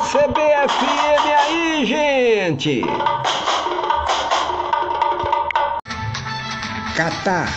[0.00, 2.82] CBFM aí, gente!
[6.94, 7.48] Qatar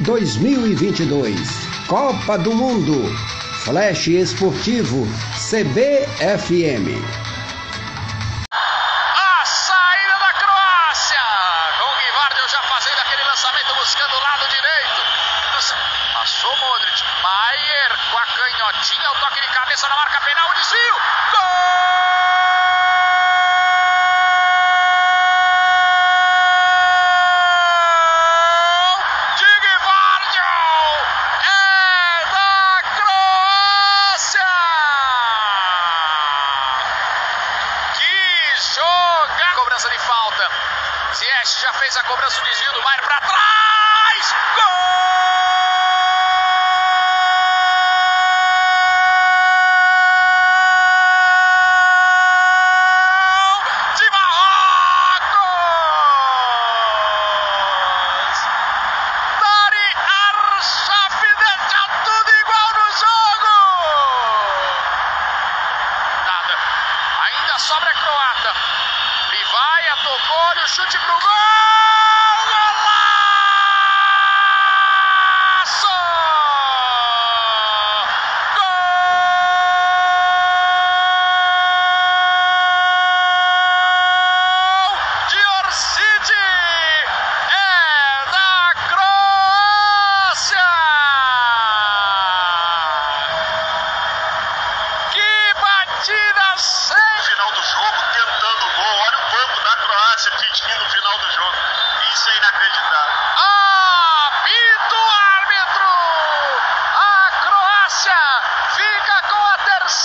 [0.00, 1.38] 2022
[1.86, 2.94] Copa do Mundo
[3.64, 6.88] Flash Esportivo CBFM
[9.14, 11.20] A saída da Croácia.
[11.78, 15.02] Com o Guivardio já fazendo aquele lançamento buscando o lado direito.
[16.14, 17.02] Passou Modric.
[17.22, 20.94] Maier com a canhotinha o toque de cabeça na marca penal o desvio.
[21.32, 21.40] Gol
[29.36, 30.42] de Guivardio
[31.42, 34.52] é da Croácia
[37.94, 38.14] que
[38.74, 39.63] joga!
[39.74, 40.48] Cobrança de falta.
[41.14, 44.34] Ziyech já fez a cobrança, o desvio do Maier para trás.
[44.54, 44.74] Gol
[67.56, 68.73] de sobra croata.
[70.04, 71.20] Tocou, olha o chute pro gol.
[74.84, 75.88] Golaço!
[84.84, 86.32] Gol de Orsic!
[87.48, 90.68] É da Croácia!
[95.12, 98.96] Que batida sem final do jogo, tentando o gol.
[99.06, 101.56] Olha o banco da Croácia pedindo o final do jogo.
[102.12, 103.14] Isso é inacreditável.
[104.36, 104.96] Apito
[105.36, 105.90] árbitro!
[106.94, 108.20] A Croácia
[108.76, 109.42] fica com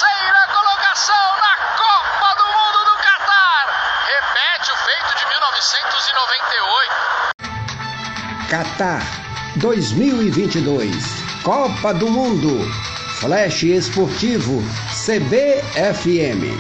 [0.10, 3.66] a terceira colocação na Copa do Mundo do Catar.
[4.06, 6.10] Repete o feito de 1998.
[8.50, 9.04] Qatar
[9.58, 12.68] 2022 Copa do Mundo
[13.20, 16.58] Flash Esportivo CBFM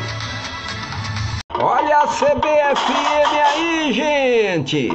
[1.62, 4.90] Olha a CBFM aí, gente!